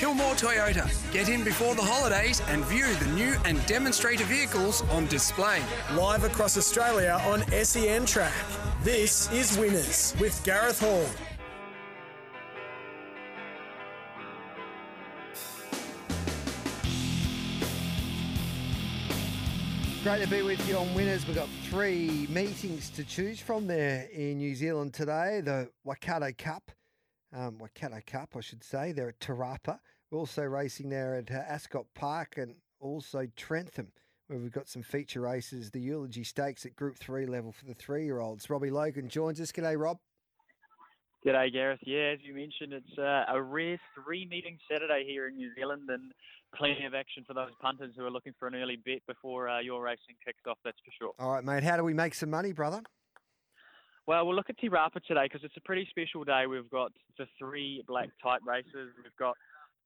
[0.00, 0.88] Kilmore Toyota.
[1.12, 5.60] Get in before the holidays and view the new and demonstrator vehicles on display.
[5.92, 8.32] Live across Australia on SEN Track.
[8.82, 11.04] This is Winners with Gareth Hall.
[20.02, 21.26] Great to be with you on Winners.
[21.26, 25.42] We've got three meetings to choose from there in New Zealand today.
[25.44, 26.70] The Waikato Cup,
[27.34, 28.92] um, Waikato Cup, I should say.
[28.92, 29.78] They're at Te Rapa.
[30.10, 33.92] We're also racing there at uh, Ascot Park and also Trentham,
[34.26, 35.70] where we've got some feature races.
[35.70, 38.50] The Eulogy Stakes at Group 3 level for the three-year-olds.
[38.50, 39.52] Robbie Logan joins us.
[39.52, 39.98] G'day, Rob.
[41.24, 41.78] G'day, Gareth.
[41.86, 46.12] Yeah, as you mentioned, it's uh, a rare three-meeting Saturday here in New Zealand, and
[46.56, 49.60] plenty of action for those punters who are looking for an early bet before uh,
[49.60, 50.58] your racing kicks off.
[50.64, 51.12] That's for sure.
[51.20, 51.62] All right, mate.
[51.62, 52.82] How do we make some money, brother?
[54.08, 56.46] Well, we'll look at Te Rapa today because it's a pretty special day.
[56.48, 58.90] We've got the three black type races.
[58.96, 59.36] We've got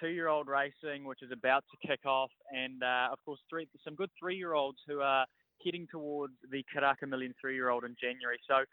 [0.00, 4.10] two-year-old racing, which is about to kick off, and uh, of course, three some good
[4.18, 5.26] three-year-olds who are
[5.64, 8.38] heading towards the Karaka Million three-year-old in January.
[8.48, 8.64] So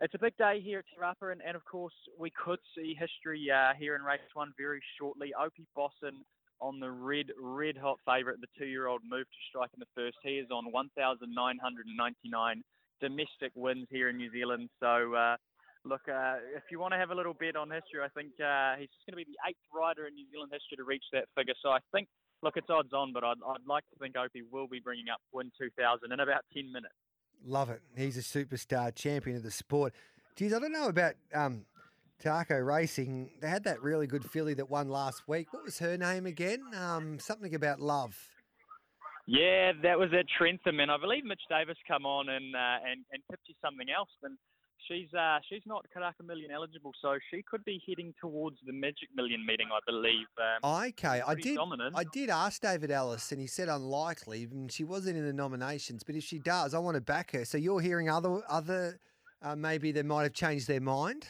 [0.00, 2.96] it's a big day here at Te Rapa, and, and of course, we could see
[2.98, 5.32] history uh, here in race one very shortly.
[5.38, 6.24] Opie Bosson
[6.60, 10.16] on the red, red hot favourite, the two-year-old moved to strike in the first.
[10.22, 12.62] He is on 1,999
[13.00, 14.68] domestic wins here in New Zealand.
[14.80, 15.36] So, uh,
[15.84, 18.76] look, uh, if you want to have a little bet on history, I think uh,
[18.78, 21.26] he's just going to be the eighth rider in New Zealand history to reach that
[21.36, 21.54] figure.
[21.62, 22.08] So I think,
[22.42, 25.20] look, it's odds on, but I'd, I'd like to think Opie will be bringing up
[25.32, 26.94] win 2,000 in about 10 minutes.
[27.44, 27.82] Love it.
[27.96, 29.92] He's a superstar champion of the sport.
[30.36, 31.66] Geez, I don't know about um,
[32.18, 33.30] Te Akau Racing.
[33.40, 35.52] They had that really good filly that won last week.
[35.52, 36.62] What was her name again?
[36.74, 38.16] Um, something about love.
[39.26, 43.04] Yeah, that was at Trentham, and I believe Mitch Davis come on and uh, and
[43.10, 44.10] and tipped you something else.
[44.22, 44.36] And
[44.88, 49.08] she's uh, she's not Karaka Million eligible, so she could be heading towards the Magic
[49.14, 50.26] Million meeting, I believe.
[50.38, 51.56] Um, Okay, I did.
[51.56, 51.94] dominant.
[51.96, 56.02] I did ask David Ellis, and he said unlikely, and she wasn't in the nominations.
[56.02, 57.44] But if she does, I want to back her.
[57.44, 58.98] So you're hearing other other
[59.42, 61.26] uh, maybe they might have changed their mind.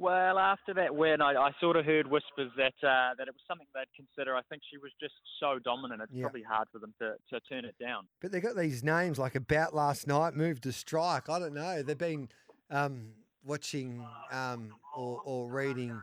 [0.00, 3.42] Well, after that win, I, I sort of heard whispers that uh, that it was
[3.48, 4.36] something they'd consider.
[4.36, 6.22] I think she was just so dominant; it's Yeah.
[6.22, 8.06] probably hard for them to, to turn it down.
[8.20, 11.28] But they got these names like about last night, moved to strike.
[11.28, 11.82] I don't know.
[11.82, 12.28] They've been
[12.70, 13.08] um,
[13.44, 16.00] watching um, or, or reading.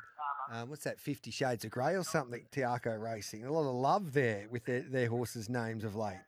[0.51, 0.99] Um, what's that?
[0.99, 2.45] Fifty Shades of Grey or something?
[2.51, 3.45] Te Akau Racing.
[3.45, 6.19] A lot of love there with their, their horses' names of late.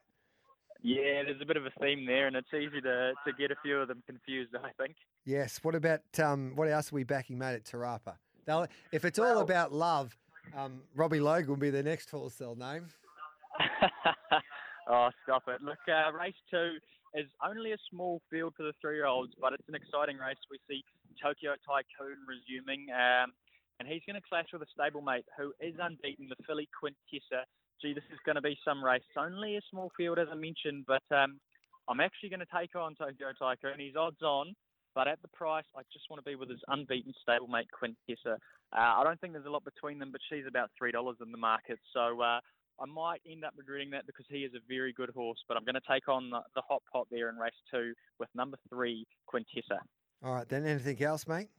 [0.84, 3.56] Yeah, there's a bit of a theme there, and it's easy to, to get a
[3.64, 4.56] few of them confused.
[4.56, 4.96] I think.
[5.26, 5.60] Yes.
[5.64, 8.16] What about um, what else are we backing, mate, at Te Rapa?
[8.46, 10.16] They'll, if it's all about love,
[10.56, 12.88] um, Robbie Logan will be the next horse they'll name.
[14.90, 15.62] oh, stop it!
[15.62, 16.78] Look, uh, race two
[17.16, 20.38] is only a small field for the three-year-olds, but it's an exciting race.
[20.52, 20.84] We see
[21.22, 23.34] Tokyo Tycoon resuming, um,
[23.80, 27.44] and he's going to clash with a stablemate who is unbeaten, the filly Quintessa.
[27.82, 29.02] Gee, this is going to be some race.
[29.08, 31.40] It's only a small field, as I mentioned, but um,
[31.88, 33.80] I'm actually going to take on Tokyo Tycoon.
[33.80, 34.56] He's odds on,
[34.96, 38.38] but at the price, I just want to be with his unbeaten stablemate Quintessa.
[38.74, 41.32] Uh, I don't think there's a lot between them, but she's about three dollars in
[41.32, 42.22] the market, so.
[42.22, 42.40] Uh,
[42.80, 45.66] I might end up regretting that because he is a very good horse, but I'm
[45.66, 49.08] going to take on the, the hot pot there in race two with number three,
[49.28, 49.80] Quintessa.
[50.24, 51.50] All right, then anything else, mate?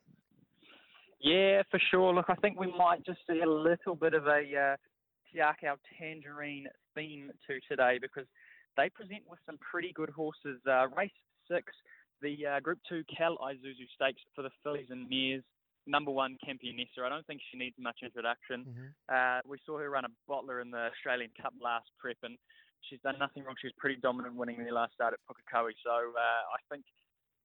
[1.20, 2.14] Yeah, for sure.
[2.14, 4.76] Look, I think we might just see a little bit of a uh,
[5.32, 8.26] Te Akau Tangerine theme to today because
[8.76, 10.60] they present with some pretty good horses.
[10.66, 11.10] Uh, race
[11.50, 11.72] six,
[12.22, 15.42] the uh, Group Two Cal Isuzu Stakes for the fillies and mares.
[15.86, 17.00] Number one, Campionessa.
[17.04, 18.66] I don't think she needs much introduction.
[19.08, 22.36] Uh, we saw her run a bottler in the Australian Cup last prep, and
[22.84, 23.54] she's done nothing wrong.
[23.58, 25.72] She was pretty dominant winning the last start at Pukekohe.
[25.82, 26.84] So uh, I think,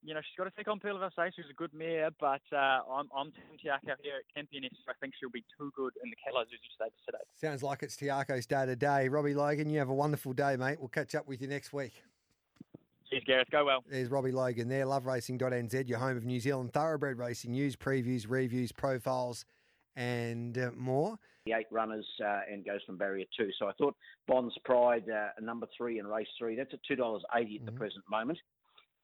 [0.04, 2.42] you know, she's got to take on Pearl of Alsace, who's a good mare, but
[2.52, 4.90] uh, I'm, I'm Team Te Akau here at Campionessa.
[4.90, 7.24] I think she'll be too good in the Cal Isuzu Stakes today.
[7.36, 9.08] Sounds like it's Te Akau's day to day.
[9.08, 10.78] Robbie Logan, you have a wonderful day, mate.
[10.80, 11.94] We'll catch up with you next week.
[13.10, 13.48] Cheers, Gareth.
[13.52, 13.84] Go well.
[13.90, 18.72] There's Robbie Logan there, loveracing.nz, your home of New Zealand thoroughbred racing news, previews, reviews,
[18.72, 19.46] profiles,
[19.96, 21.18] and uh, more.
[21.46, 23.50] the eight runners uh, and goes from barrier two.
[23.60, 23.96] So I thought
[24.28, 27.72] Bond's Pride, uh, number three in race three, that's at two dollars eighty at the
[27.72, 28.40] present moment.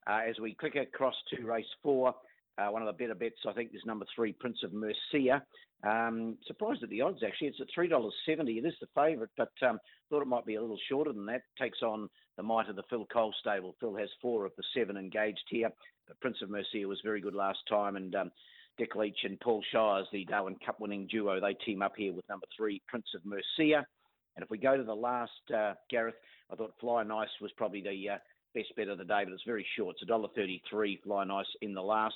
[0.07, 2.13] Uh, as we click across to race four,
[2.57, 5.43] uh, one of the better bets, I think, is number three, Prince of Mercia.
[5.87, 7.47] Um, surprised at the odds, actually.
[7.47, 8.57] It's at $3.70.
[8.57, 9.79] It is the favourite, but um,
[10.09, 11.43] thought it might be a little shorter than that.
[11.57, 13.75] Takes on the might of the Phil Cole stable.
[13.79, 15.69] Phil has four of the seven engaged here.
[16.07, 18.31] But Prince of Mercia was very good last time, and um,
[18.77, 22.27] Dick Leach and Paul Shires, the Darwin Cup winning duo, they team up here with
[22.27, 23.85] number three, Prince of Mercia.
[24.35, 26.15] And if we go to the last, uh, Gareth,
[26.51, 28.17] I thought Fly Nice was probably the uh,
[28.53, 29.95] best bet of the day, but it's very short.
[30.01, 32.15] It's $1.33 Fly Nice in the last.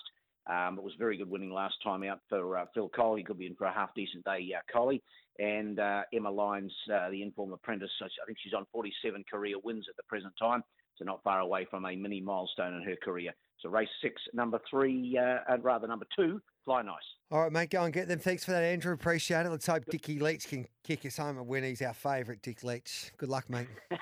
[0.49, 3.15] Um, it was very good winning last time out for uh, Phil Cole.
[3.15, 5.01] He could be in for a half decent day, uh, Coley.
[5.39, 9.85] And uh, Emma Lyons, uh, the informed apprentice, I think she's on 47 career wins
[9.89, 10.63] at the present time,
[10.97, 13.31] so not far away from a mini milestone in her career.
[13.61, 16.95] So race six, number three, uh, and rather number two, Fly Nice.
[17.31, 18.19] All right, mate, go and get them.
[18.19, 18.93] Thanks for that, Andrew.
[18.93, 19.49] Appreciate it.
[19.49, 21.63] Let's hope Dickie Leach can kick us home and win.
[21.63, 23.11] He's our favourite, Dick Leach.
[23.17, 23.67] Good luck, mate.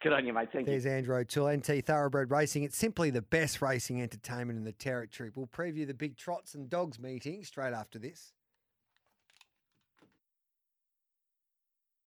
[0.00, 0.50] Good on you, mate.
[0.52, 0.92] Thank There's you.
[0.92, 2.62] Andrew O'Toole, NT Thoroughbred Racing.
[2.62, 5.30] It's simply the best racing entertainment in the territory.
[5.34, 8.32] We'll preview the big trots and dogs meeting straight after this.